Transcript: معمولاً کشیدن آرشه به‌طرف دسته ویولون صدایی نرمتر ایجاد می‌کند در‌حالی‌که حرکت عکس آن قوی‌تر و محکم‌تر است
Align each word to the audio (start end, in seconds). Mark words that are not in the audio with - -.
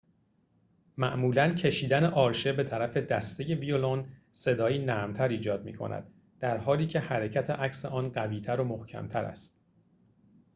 معمولاً 0.97 1.53
کشیدن 1.55 2.03
آرشه 2.05 2.53
به‌طرف 2.53 2.97
دسته 2.97 3.55
ویولون 3.55 4.07
صدایی 4.31 4.85
نرمتر 4.85 5.27
ایجاد 5.27 5.63
می‌کند 5.65 6.11
در‌حالی‌که 6.39 6.99
حرکت 6.99 7.49
عکس 7.49 7.85
آن 7.85 8.09
قوی‌تر 8.09 8.61
و 8.61 8.63
محکم‌تر 8.63 9.25
است 9.25 9.61